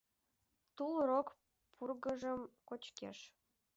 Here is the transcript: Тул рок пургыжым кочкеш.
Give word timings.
Тул 0.75 0.93
рок 1.09 1.27
пургыжым 1.75 2.41
кочкеш. 2.67 3.17